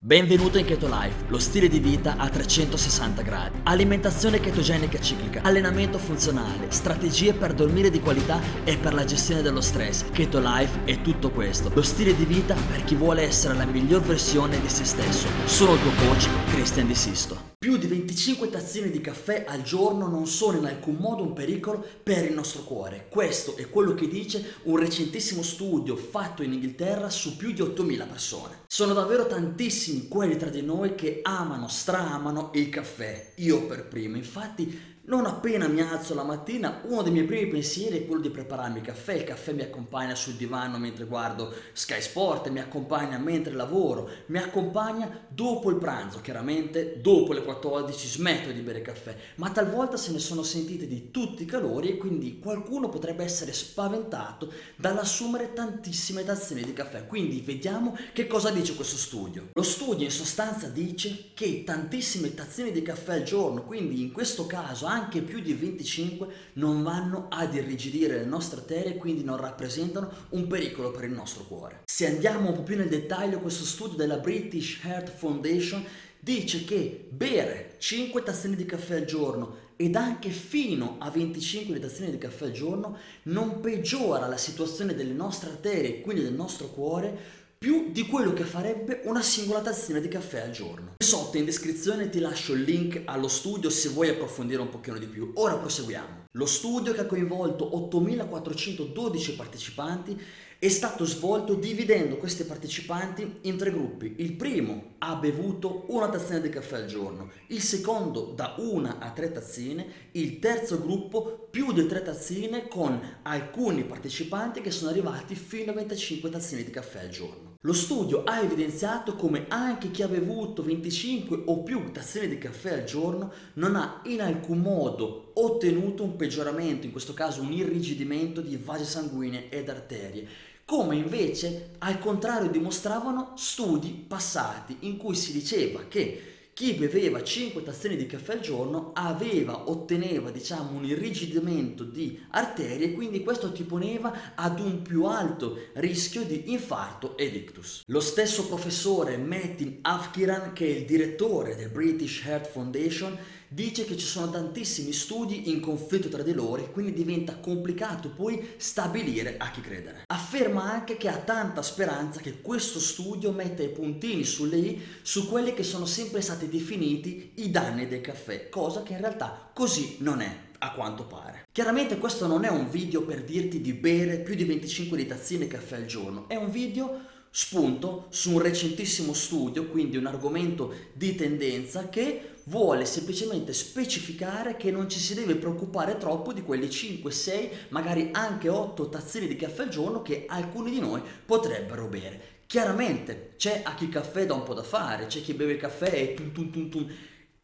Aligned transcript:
Benvenuto 0.00 0.58
in 0.58 0.64
Keto 0.64 0.86
Life, 0.86 1.24
lo 1.26 1.40
stile 1.40 1.66
di 1.66 1.80
vita 1.80 2.14
a 2.18 2.28
360 2.28 3.20
gradi. 3.22 3.58
Alimentazione 3.64 4.38
chetogenica 4.38 5.00
ciclica, 5.00 5.40
allenamento 5.42 5.98
funzionale, 5.98 6.70
strategie 6.70 7.34
per 7.34 7.52
dormire 7.52 7.90
di 7.90 7.98
qualità 7.98 8.40
e 8.62 8.76
per 8.76 8.94
la 8.94 9.04
gestione 9.04 9.42
dello 9.42 9.60
stress. 9.60 10.08
Keto 10.12 10.38
Life 10.38 10.84
è 10.84 11.00
tutto 11.00 11.32
questo. 11.32 11.72
Lo 11.74 11.82
stile 11.82 12.14
di 12.14 12.26
vita 12.26 12.54
per 12.54 12.84
chi 12.84 12.94
vuole 12.94 13.22
essere 13.22 13.54
la 13.54 13.66
miglior 13.66 14.02
versione 14.02 14.60
di 14.60 14.68
se 14.68 14.84
stesso. 14.84 15.26
Sono 15.46 15.74
il 15.74 15.80
tuo 15.80 15.90
coach, 16.06 16.28
Christian 16.52 16.86
Di 16.86 16.94
Sisto. 16.94 17.56
Più 17.60 17.76
di 17.76 17.88
25 17.88 18.50
tazzine 18.50 18.88
di 18.88 19.00
caffè 19.00 19.44
al 19.44 19.62
giorno 19.62 20.06
non 20.06 20.28
sono 20.28 20.58
in 20.58 20.66
alcun 20.66 20.94
modo 20.94 21.24
un 21.24 21.32
pericolo 21.32 21.84
per 22.04 22.24
il 22.24 22.32
nostro 22.32 22.62
cuore. 22.62 23.08
Questo 23.10 23.56
è 23.56 23.68
quello 23.68 23.94
che 23.94 24.06
dice 24.06 24.60
un 24.62 24.76
recentissimo 24.76 25.42
studio 25.42 25.96
fatto 25.96 26.44
in 26.44 26.52
Inghilterra 26.52 27.10
su 27.10 27.36
più 27.36 27.50
di 27.50 27.60
8.000 27.60 28.08
persone. 28.08 28.60
Sono 28.68 28.94
davvero 28.94 29.26
tantissimi 29.26 30.06
quelli 30.06 30.36
tra 30.36 30.50
di 30.50 30.62
noi 30.62 30.94
che 30.94 31.18
amano, 31.24 31.66
straamano 31.66 32.52
il 32.54 32.68
caffè. 32.68 33.32
Io 33.38 33.66
per 33.66 33.88
primo, 33.88 34.14
infatti 34.14 34.97
non 35.08 35.24
appena 35.24 35.68
mi 35.68 35.80
alzo 35.80 36.14
la 36.14 36.22
mattina, 36.22 36.82
uno 36.84 37.00
dei 37.00 37.12
miei 37.12 37.24
primi 37.24 37.48
pensieri 37.48 37.98
è 37.98 38.06
quello 38.06 38.20
di 38.20 38.28
prepararmi 38.28 38.78
il 38.78 38.84
caffè. 38.84 39.14
Il 39.14 39.24
caffè 39.24 39.52
mi 39.52 39.62
accompagna 39.62 40.14
sul 40.14 40.34
divano 40.34 40.76
mentre 40.76 41.06
guardo 41.06 41.50
Sky 41.72 42.02
Sport, 42.02 42.48
mi 42.50 42.60
accompagna 42.60 43.16
mentre 43.16 43.54
lavoro, 43.54 44.10
mi 44.26 44.36
accompagna 44.36 45.26
dopo 45.26 45.70
il 45.70 45.76
pranzo, 45.76 46.20
chiaramente 46.20 47.00
dopo 47.00 47.32
le 47.32 47.42
14 47.42 48.06
smetto 48.06 48.52
di 48.52 48.60
bere 48.60 48.82
caffè, 48.82 49.16
ma 49.36 49.48
talvolta 49.50 49.96
se 49.96 50.12
ne 50.12 50.18
sono 50.18 50.42
sentite 50.42 50.86
di 50.86 51.10
tutti 51.10 51.44
i 51.44 51.46
calori 51.46 51.88
e 51.88 51.96
quindi 51.96 52.38
qualcuno 52.38 52.90
potrebbe 52.90 53.24
essere 53.24 53.54
spaventato 53.54 54.52
dall'assumere 54.76 55.54
tantissime 55.54 56.22
tazzine 56.22 56.60
di 56.60 56.74
caffè. 56.74 57.06
Quindi 57.06 57.40
vediamo 57.40 57.96
che 58.12 58.26
cosa 58.26 58.50
dice 58.50 58.74
questo 58.74 58.98
studio. 58.98 59.48
Lo 59.54 59.62
studio 59.62 60.04
in 60.04 60.10
sostanza 60.10 60.68
dice 60.68 61.30
che 61.32 61.64
tantissime 61.64 62.34
tazzine 62.34 62.72
di 62.72 62.82
caffè 62.82 63.14
al 63.14 63.22
giorno, 63.22 63.64
quindi 63.64 64.02
in 64.02 64.12
questo 64.12 64.46
caso 64.46 64.84
anche 64.84 64.96
anche 64.98 65.22
più 65.22 65.40
di 65.40 65.52
25 65.52 66.26
non 66.54 66.82
vanno 66.82 67.26
ad 67.30 67.54
irrigidire 67.54 68.18
le 68.18 68.24
nostre 68.24 68.60
arterie 68.60 68.94
e 68.94 68.96
quindi 68.96 69.22
non 69.22 69.36
rappresentano 69.36 70.10
un 70.30 70.46
pericolo 70.46 70.90
per 70.90 71.04
il 71.04 71.12
nostro 71.12 71.44
cuore. 71.44 71.82
Se 71.84 72.06
andiamo 72.06 72.48
un 72.48 72.54
po' 72.54 72.62
più 72.62 72.76
nel 72.76 72.88
dettaglio, 72.88 73.38
questo 73.38 73.64
studio 73.64 73.96
della 73.96 74.18
British 74.18 74.80
Heart 74.82 75.10
Foundation 75.10 75.84
dice 76.20 76.64
che 76.64 77.06
bere 77.10 77.76
5 77.78 78.22
tazzine 78.22 78.56
di 78.56 78.64
caffè 78.64 78.96
al 78.96 79.04
giorno 79.04 79.66
ed 79.76 79.94
anche 79.94 80.30
fino 80.30 80.96
a 80.98 81.08
25 81.10 81.78
tazzine 81.78 82.10
di 82.10 82.18
caffè 82.18 82.46
al 82.46 82.50
giorno 82.50 82.96
non 83.24 83.60
peggiora 83.60 84.26
la 84.26 84.36
situazione 84.36 84.96
delle 84.96 85.12
nostre 85.12 85.50
arterie 85.50 85.98
e 85.98 86.00
quindi 86.00 86.24
del 86.24 86.32
nostro 86.32 86.66
cuore 86.66 87.46
più 87.58 87.90
di 87.90 88.06
quello 88.06 88.32
che 88.32 88.44
farebbe 88.44 89.00
una 89.04 89.20
singola 89.20 89.60
tazzina 89.60 89.98
di 89.98 90.06
caffè 90.06 90.42
al 90.42 90.52
giorno. 90.52 90.94
Sotto 90.96 91.36
in 91.38 91.44
descrizione 91.44 92.08
ti 92.08 92.20
lascio 92.20 92.52
il 92.52 92.62
link 92.62 93.02
allo 93.04 93.26
studio 93.26 93.68
se 93.68 93.88
vuoi 93.88 94.10
approfondire 94.10 94.62
un 94.62 94.70
pochino 94.70 94.96
di 94.96 95.06
più. 95.06 95.32
Ora 95.34 95.56
proseguiamo. 95.56 96.26
Lo 96.36 96.46
studio 96.46 96.92
che 96.92 97.00
ha 97.00 97.06
coinvolto 97.06 97.68
8.412 97.92 99.34
partecipanti 99.34 100.22
è 100.60 100.68
stato 100.68 101.04
svolto 101.04 101.54
dividendo 101.54 102.16
questi 102.16 102.44
partecipanti 102.44 103.40
in 103.42 103.56
tre 103.56 103.72
gruppi. 103.72 104.14
Il 104.18 104.34
primo 104.34 104.94
ha 104.98 105.16
bevuto 105.16 105.86
una 105.88 106.08
tazzina 106.08 106.38
di 106.38 106.48
caffè 106.48 106.76
al 106.76 106.86
giorno, 106.86 107.30
il 107.48 107.60
secondo 107.60 108.32
da 108.36 108.54
una 108.58 108.98
a 108.98 109.10
tre 109.10 109.32
tazzine, 109.32 109.86
il 110.12 110.38
terzo 110.38 110.80
gruppo 110.80 111.48
più 111.50 111.72
di 111.72 111.86
tre 111.86 112.02
tazzine 112.02 112.68
con 112.68 113.00
alcuni 113.22 113.84
partecipanti 113.84 114.60
che 114.60 114.70
sono 114.70 114.90
arrivati 114.90 115.34
fino 115.34 115.72
a 115.72 115.74
25 115.74 116.30
tazzine 116.30 116.62
di 116.62 116.70
caffè 116.70 117.00
al 117.00 117.08
giorno. 117.08 117.47
Lo 117.62 117.72
studio 117.72 118.22
ha 118.22 118.40
evidenziato 118.40 119.16
come 119.16 119.46
anche 119.48 119.90
chi 119.90 120.02
ha 120.02 120.06
bevuto 120.06 120.62
25 120.62 121.42
o 121.46 121.64
più 121.64 121.90
tazzine 121.90 122.28
di 122.28 122.38
caffè 122.38 122.74
al 122.74 122.84
giorno 122.84 123.32
non 123.54 123.74
ha 123.74 124.00
in 124.04 124.22
alcun 124.22 124.60
modo 124.60 125.32
ottenuto 125.34 126.04
un 126.04 126.14
peggioramento, 126.14 126.86
in 126.86 126.92
questo 126.92 127.14
caso 127.14 127.42
un 127.42 127.50
irrigidimento 127.50 128.40
di 128.42 128.56
vasi 128.56 128.84
sanguigni 128.84 129.48
ed 129.48 129.68
arterie, 129.68 130.28
come 130.64 130.94
invece 130.94 131.70
al 131.78 131.98
contrario 131.98 132.48
dimostravano 132.48 133.32
studi 133.34 134.04
passati 134.06 134.76
in 134.82 134.96
cui 134.96 135.16
si 135.16 135.32
diceva 135.32 135.80
che 135.88 136.37
chi 136.58 136.72
beveva 136.72 137.22
5 137.22 137.62
tazzine 137.62 137.94
di 137.94 138.06
caffè 138.06 138.32
al 138.32 138.40
giorno 138.40 138.90
aveva, 138.92 139.70
otteneva 139.70 140.32
diciamo 140.32 140.76
un 140.76 140.84
irrigidimento 140.84 141.84
di 141.84 142.20
arterie 142.30 142.86
e 142.88 142.92
quindi 142.94 143.22
questo 143.22 143.52
ti 143.52 143.62
poneva 143.62 144.34
ad 144.34 144.58
un 144.58 144.82
più 144.82 145.04
alto 145.04 145.68
rischio 145.74 146.24
di 146.24 146.50
infarto 146.50 147.16
ed 147.16 147.36
ictus. 147.36 147.84
Lo 147.86 148.00
stesso 148.00 148.48
professore 148.48 149.16
Metin 149.18 149.78
Afkiran 149.82 150.52
che 150.52 150.66
è 150.66 150.78
il 150.78 150.84
direttore 150.84 151.54
del 151.54 151.68
British 151.68 152.24
Heart 152.24 152.48
Foundation 152.48 153.16
dice 153.48 153.84
che 153.84 153.96
ci 153.96 154.06
sono 154.06 154.30
tantissimi 154.30 154.92
studi 154.92 155.50
in 155.50 155.60
conflitto 155.60 156.08
tra 156.08 156.22
di 156.22 156.32
loro 156.32 156.70
quindi 156.70 156.92
diventa 156.92 157.36
complicato 157.36 158.10
poi 158.10 158.54
stabilire 158.56 159.36
a 159.38 159.50
chi 159.50 159.60
credere. 159.60 160.02
Afferma 160.06 160.70
anche 160.70 160.96
che 160.96 161.08
ha 161.08 161.16
tanta 161.16 161.62
speranza 161.62 162.20
che 162.20 162.40
questo 162.40 162.78
studio 162.78 163.32
metta 163.32 163.62
i 163.62 163.70
puntini 163.70 164.24
sulle 164.24 164.56
i 164.56 164.82
su 165.02 165.28
quelli 165.28 165.54
che 165.54 165.62
sono 165.62 165.86
sempre 165.86 166.20
stati 166.20 166.48
definiti 166.48 167.32
i 167.36 167.50
danni 167.50 167.88
del 167.88 168.00
caffè, 168.00 168.48
cosa 168.48 168.82
che 168.82 168.92
in 168.92 169.00
realtà 169.00 169.50
così 169.52 169.96
non 170.00 170.20
è 170.20 170.46
a 170.58 170.72
quanto 170.72 171.04
pare. 171.04 171.46
Chiaramente 171.52 171.98
questo 171.98 172.26
non 172.26 172.44
è 172.44 172.48
un 172.48 172.68
video 172.68 173.02
per 173.02 173.22
dirti 173.22 173.60
di 173.60 173.72
bere 173.72 174.18
più 174.18 174.34
di 174.34 174.44
25 174.44 174.96
di 174.96 175.06
tazzine 175.06 175.46
caffè 175.46 175.76
al 175.76 175.86
giorno, 175.86 176.28
è 176.28 176.36
un 176.36 176.50
video 176.50 177.16
spunto 177.30 178.06
su 178.10 178.32
un 178.32 178.40
recentissimo 178.40 179.12
studio, 179.12 179.66
quindi 179.66 179.96
un 179.96 180.06
argomento 180.06 180.72
di 180.92 181.14
tendenza 181.14 181.88
che 181.88 182.36
vuole 182.44 182.84
semplicemente 182.84 183.52
specificare 183.52 184.56
che 184.56 184.70
non 184.70 184.88
ci 184.88 184.98
si 184.98 185.14
deve 185.14 185.36
preoccupare 185.36 185.98
troppo 185.98 186.32
di 186.32 186.42
quelle 186.42 186.70
5, 186.70 187.10
6, 187.10 187.50
magari 187.68 188.08
anche 188.12 188.48
8 188.48 188.88
tazzine 188.88 189.26
di 189.26 189.36
caffè 189.36 189.62
al 189.62 189.68
giorno 189.68 190.02
che 190.02 190.24
alcuni 190.26 190.70
di 190.70 190.80
noi 190.80 191.02
potrebbero 191.24 191.86
bere. 191.86 192.36
Chiaramente 192.46 193.34
c'è 193.36 193.60
a 193.62 193.74
chi 193.74 193.90
caffè 193.90 194.24
dà 194.24 194.32
un 194.32 194.42
po' 194.42 194.54
da 194.54 194.62
fare, 194.62 195.06
c'è 195.06 195.20
chi 195.20 195.34
beve 195.34 195.52
il 195.52 195.58
caffè 195.58 195.92
e 195.92 196.14
tum 196.14 196.32
tum 196.32 196.50
tum 196.50 196.68
tum 196.70 196.90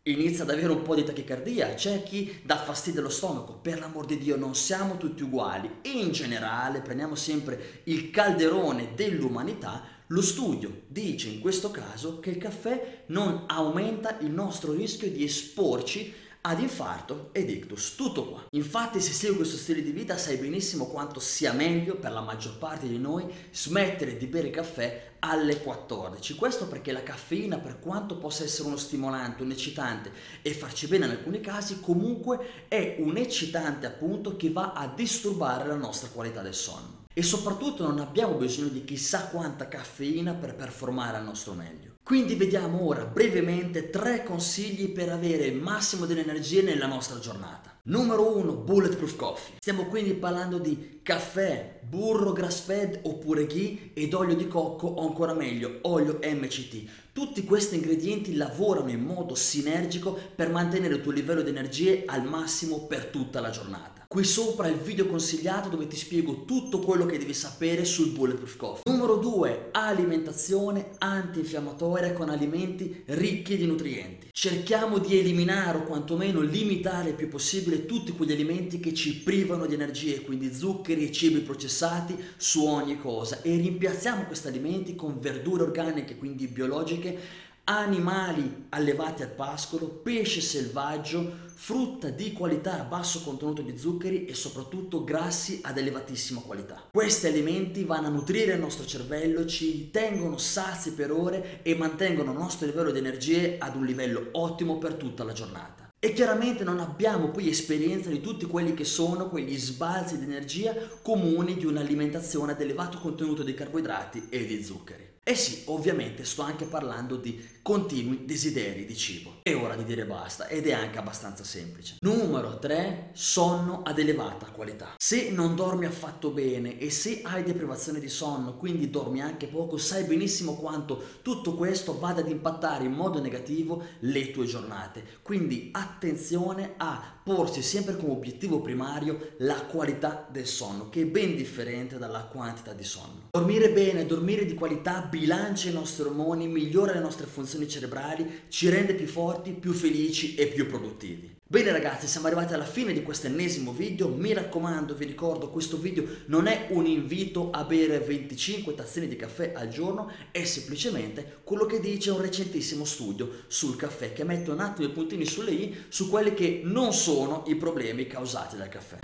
inizia 0.06 0.44
ad 0.44 0.50
avere 0.50 0.70
un 0.70 0.82
po' 0.82 0.94
di 0.94 1.04
tachicardia, 1.04 1.74
c'è 1.74 2.02
chi 2.02 2.40
dà 2.42 2.58
fastidio 2.58 3.00
allo 3.00 3.08
stomaco, 3.08 3.54
per 3.54 3.78
l'amor 3.78 4.04
di 4.04 4.18
Dio 4.18 4.36
non 4.36 4.54
siamo 4.54 4.98
tutti 4.98 5.22
uguali. 5.22 5.70
In 5.82 6.12
generale 6.12 6.80
prendiamo 6.80 7.14
sempre 7.14 7.80
il 7.84 8.10
calderone 8.10 8.90
dell'umanità, 8.94 9.82
lo 10.08 10.20
studio 10.20 10.82
dice 10.86 11.28
in 11.28 11.40
questo 11.40 11.70
caso 11.70 12.20
che 12.20 12.28
il 12.28 12.36
caffè 12.36 13.04
non 13.06 13.44
aumenta 13.46 14.18
il 14.20 14.30
nostro 14.30 14.74
rischio 14.74 15.10
di 15.10 15.24
esporci 15.24 16.12
ad 16.46 16.60
infarto 16.60 17.30
ed 17.32 17.48
ictus, 17.48 17.94
tutto 17.94 18.28
qua. 18.28 18.46
Infatti 18.50 19.00
se 19.00 19.12
segui 19.12 19.36
questo 19.36 19.56
stile 19.56 19.82
di 19.82 19.92
vita 19.92 20.18
sai 20.18 20.36
benissimo 20.36 20.86
quanto 20.86 21.18
sia 21.18 21.52
meglio 21.52 21.96
per 21.96 22.12
la 22.12 22.20
maggior 22.20 22.58
parte 22.58 22.86
di 22.86 22.98
noi 22.98 23.24
smettere 23.50 24.18
di 24.18 24.26
bere 24.26 24.50
caffè 24.50 25.12
alle 25.20 25.62
14. 25.62 26.34
Questo 26.34 26.68
perché 26.68 26.92
la 26.92 27.02
caffeina, 27.02 27.58
per 27.58 27.78
quanto 27.80 28.18
possa 28.18 28.44
essere 28.44 28.68
uno 28.68 28.76
stimolante, 28.76 29.42
un 29.42 29.52
eccitante 29.52 30.12
e 30.42 30.52
farci 30.52 30.86
bene 30.86 31.06
in 31.06 31.12
alcuni 31.12 31.40
casi, 31.40 31.80
comunque 31.80 32.66
è 32.68 32.96
un 32.98 33.16
eccitante 33.16 33.86
appunto 33.86 34.36
che 34.36 34.50
va 34.50 34.74
a 34.74 34.86
disturbare 34.86 35.66
la 35.66 35.76
nostra 35.76 36.10
qualità 36.10 36.42
del 36.42 36.54
sonno. 36.54 37.04
E 37.14 37.22
soprattutto 37.22 37.86
non 37.86 38.00
abbiamo 38.00 38.34
bisogno 38.34 38.68
di 38.68 38.84
chissà 38.84 39.28
quanta 39.28 39.66
caffeina 39.66 40.34
per 40.34 40.54
performare 40.54 41.16
al 41.16 41.24
nostro 41.24 41.54
meglio. 41.54 41.93
Quindi 42.04 42.34
vediamo 42.34 42.86
ora 42.86 43.06
brevemente 43.06 43.88
tre 43.88 44.24
consigli 44.24 44.90
per 44.90 45.08
avere 45.08 45.46
il 45.46 45.56
massimo 45.56 46.04
delle 46.04 46.20
energie 46.20 46.60
nella 46.60 46.86
nostra 46.86 47.18
giornata. 47.18 47.78
Numero 47.84 48.36
1, 48.36 48.56
Bulletproof 48.56 49.16
Coffee. 49.16 49.54
Stiamo 49.58 49.86
quindi 49.86 50.12
parlando 50.12 50.58
di 50.58 51.00
caffè, 51.02 51.80
burro 51.82 52.34
grass 52.34 52.60
fed 52.60 53.00
oppure 53.04 53.46
ghee 53.46 53.92
ed 53.94 54.12
olio 54.12 54.34
di 54.34 54.46
cocco 54.46 54.86
o 54.86 55.08
ancora 55.08 55.32
meglio 55.32 55.78
olio 55.84 56.18
MCT. 56.22 56.90
Tutti 57.14 57.42
questi 57.44 57.76
ingredienti 57.76 58.36
lavorano 58.36 58.90
in 58.90 59.00
modo 59.00 59.34
sinergico 59.34 60.12
per 60.34 60.50
mantenere 60.50 60.96
il 60.96 61.00
tuo 61.00 61.10
livello 61.10 61.40
di 61.40 61.48
energie 61.48 62.02
al 62.04 62.24
massimo 62.24 62.86
per 62.86 63.06
tutta 63.06 63.40
la 63.40 63.48
giornata. 63.48 64.03
Qui 64.14 64.22
sopra 64.22 64.68
il 64.68 64.76
video 64.76 65.08
consigliato 65.08 65.68
dove 65.68 65.88
ti 65.88 65.96
spiego 65.96 66.44
tutto 66.44 66.78
quello 66.78 67.04
che 67.04 67.18
devi 67.18 67.34
sapere 67.34 67.84
sul 67.84 68.10
Bulletproof 68.10 68.56
Coffee. 68.56 68.92
Numero 68.92 69.16
2. 69.16 69.70
Alimentazione 69.72 70.90
antinfiammatoria 70.98 72.12
con 72.12 72.28
alimenti 72.28 73.02
ricchi 73.06 73.56
di 73.56 73.66
nutrienti. 73.66 74.28
Cerchiamo 74.30 74.98
di 74.98 75.18
eliminare 75.18 75.78
o 75.78 75.82
quantomeno 75.82 76.42
limitare 76.42 77.08
il 77.08 77.16
più 77.16 77.28
possibile 77.28 77.86
tutti 77.86 78.12
quegli 78.12 78.30
alimenti 78.30 78.78
che 78.78 78.94
ci 78.94 79.16
privano 79.16 79.66
di 79.66 79.74
energie, 79.74 80.20
quindi 80.20 80.54
zuccheri 80.54 81.08
e 81.08 81.10
cibi 81.10 81.40
processati 81.40 82.16
su 82.36 82.64
ogni 82.64 83.00
cosa 83.00 83.42
e 83.42 83.56
rimpiazziamo 83.56 84.26
questi 84.26 84.46
alimenti 84.46 84.94
con 84.94 85.18
verdure 85.18 85.64
organiche, 85.64 86.14
quindi 86.14 86.46
biologiche, 86.46 87.18
animali 87.64 88.66
allevati 88.70 89.22
al 89.22 89.30
pascolo, 89.30 89.86
pesce 89.88 90.40
selvaggio, 90.40 91.42
frutta 91.54 92.10
di 92.10 92.32
qualità 92.32 92.80
a 92.80 92.84
basso 92.84 93.22
contenuto 93.22 93.62
di 93.62 93.78
zuccheri 93.78 94.26
e 94.26 94.34
soprattutto 94.34 95.02
grassi 95.02 95.60
ad 95.62 95.78
elevatissima 95.78 96.40
qualità. 96.40 96.88
Questi 96.92 97.26
alimenti 97.26 97.84
vanno 97.84 98.08
a 98.08 98.10
nutrire 98.10 98.54
il 98.54 98.60
nostro 98.60 98.84
cervello, 98.84 99.46
ci 99.46 99.90
tengono 99.90 100.36
sazi 100.36 100.92
per 100.92 101.10
ore 101.10 101.60
e 101.62 101.74
mantengono 101.74 102.32
il 102.32 102.38
nostro 102.38 102.66
livello 102.66 102.90
di 102.90 102.98
energie 102.98 103.56
ad 103.58 103.76
un 103.76 103.84
livello 103.84 104.28
ottimo 104.32 104.76
per 104.76 104.94
tutta 104.94 105.24
la 105.24 105.32
giornata. 105.32 105.88
E 105.98 106.12
chiaramente 106.12 106.64
non 106.64 106.80
abbiamo 106.80 107.30
poi 107.30 107.48
esperienza 107.48 108.10
di 108.10 108.20
tutti 108.20 108.44
quelli 108.44 108.74
che 108.74 108.84
sono 108.84 109.30
quegli 109.30 109.56
sbalzi 109.56 110.18
di 110.18 110.24
energia 110.24 110.74
comuni 111.00 111.56
di 111.56 111.64
un'alimentazione 111.64 112.52
ad 112.52 112.60
elevato 112.60 112.98
contenuto 112.98 113.42
di 113.42 113.54
carboidrati 113.54 114.26
e 114.28 114.44
di 114.44 114.62
zuccheri. 114.62 115.13
Eh 115.26 115.36
sì, 115.36 115.62
ovviamente 115.66 116.22
sto 116.26 116.42
anche 116.42 116.66
parlando 116.66 117.16
di 117.16 117.42
continui 117.62 118.26
desideri 118.26 118.84
di 118.84 118.94
cibo. 118.94 119.36
È 119.40 119.54
ora 119.54 119.74
di 119.74 119.84
dire 119.84 120.04
basta 120.04 120.48
ed 120.48 120.66
è 120.66 120.72
anche 120.72 120.98
abbastanza 120.98 121.44
semplice. 121.44 121.96
Numero 122.24 122.58
3, 122.58 123.10
sonno 123.12 123.82
ad 123.84 123.98
elevata 123.98 124.46
qualità. 124.46 124.94
Se 124.96 125.28
non 125.30 125.54
dormi 125.54 125.84
affatto 125.84 126.30
bene 126.30 126.78
e 126.78 126.88
se 126.88 127.20
hai 127.22 127.42
deprivazione 127.42 128.00
di 128.00 128.08
sonno, 128.08 128.56
quindi 128.56 128.88
dormi 128.88 129.20
anche 129.20 129.46
poco, 129.46 129.76
sai 129.76 130.04
benissimo 130.04 130.54
quanto 130.54 130.98
tutto 131.20 131.54
questo 131.54 131.98
vada 131.98 132.22
ad 132.22 132.30
impattare 132.30 132.84
in 132.84 132.92
modo 132.92 133.20
negativo 133.20 133.82
le 134.00 134.30
tue 134.30 134.46
giornate. 134.46 135.04
Quindi 135.20 135.68
attenzione 135.70 136.72
a 136.78 137.20
porsi 137.22 137.60
sempre 137.60 137.96
come 137.98 138.12
obiettivo 138.12 138.60
primario 138.60 139.34
la 139.38 139.60
qualità 139.66 140.26
del 140.30 140.46
sonno, 140.46 140.88
che 140.88 141.02
è 141.02 141.06
ben 141.06 141.36
differente 141.36 141.98
dalla 141.98 142.24
quantità 142.24 142.72
di 142.72 142.84
sonno. 142.84 143.28
Dormire 143.32 143.70
bene, 143.70 144.06
dormire 144.06 144.46
di 144.46 144.54
qualità 144.54 145.02
bilancia 145.02 145.68
i 145.68 145.74
nostri 145.74 146.04
ormoni, 146.04 146.48
migliora 146.48 146.94
le 146.94 147.00
nostre 147.00 147.26
funzioni 147.26 147.68
cerebrali, 147.68 148.44
ci 148.48 148.70
rende 148.70 148.94
più 148.94 149.06
forti, 149.06 149.52
più 149.52 149.72
felici 149.72 150.34
e 150.36 150.46
più 150.46 150.66
produttivi. 150.66 151.42
Bene 151.54 151.70
ragazzi, 151.70 152.08
siamo 152.08 152.26
arrivati 152.26 152.52
alla 152.52 152.64
fine 152.64 152.92
di 152.92 153.04
questo 153.04 153.28
ennesimo 153.28 153.70
video, 153.70 154.08
mi 154.08 154.32
raccomando, 154.32 154.92
vi 154.96 155.04
ricordo, 155.04 155.50
questo 155.50 155.78
video 155.78 156.04
non 156.26 156.48
è 156.48 156.66
un 156.70 156.84
invito 156.84 157.52
a 157.52 157.62
bere 157.62 158.00
25 158.00 158.74
tazzine 158.74 159.06
di 159.06 159.14
caffè 159.14 159.52
al 159.54 159.68
giorno, 159.68 160.10
è 160.32 160.42
semplicemente 160.42 161.42
quello 161.44 161.64
che 161.64 161.78
dice 161.78 162.10
un 162.10 162.20
recentissimo 162.20 162.84
studio 162.84 163.44
sul 163.46 163.76
caffè 163.76 164.12
che 164.12 164.24
mette 164.24 164.50
un 164.50 164.58
attimo 164.58 164.88
i 164.88 164.90
puntini 164.90 165.24
sulle 165.24 165.52
i 165.52 165.76
su 165.88 166.10
quelli 166.10 166.34
che 166.34 166.62
non 166.64 166.92
sono 166.92 167.44
i 167.46 167.54
problemi 167.54 168.08
causati 168.08 168.56
dal 168.56 168.68
caffè. 168.68 168.98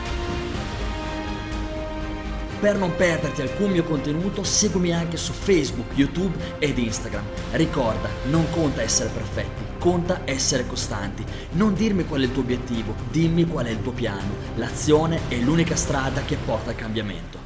Per 2.60 2.76
non 2.76 2.96
perderti 2.96 3.42
alcun 3.42 3.70
mio 3.70 3.84
contenuto, 3.84 4.42
seguimi 4.42 4.92
anche 4.92 5.16
su 5.16 5.30
Facebook, 5.30 5.92
YouTube 5.94 6.36
ed 6.58 6.78
Instagram. 6.78 7.26
Ricorda, 7.52 8.08
non 8.28 8.50
conta 8.50 8.82
essere 8.82 9.08
perfetti, 9.10 9.69
conta 9.80 10.20
essere 10.26 10.66
costanti. 10.66 11.24
Non 11.52 11.72
dirmi 11.72 12.04
qual 12.04 12.20
è 12.20 12.24
il 12.24 12.32
tuo 12.32 12.42
obiettivo, 12.42 12.94
dimmi 13.10 13.46
qual 13.46 13.64
è 13.64 13.70
il 13.70 13.80
tuo 13.82 13.92
piano. 13.92 14.34
L'azione 14.56 15.22
è 15.28 15.36
l'unica 15.36 15.74
strada 15.74 16.20
che 16.20 16.36
porta 16.36 16.68
al 16.68 16.76
cambiamento. 16.76 17.39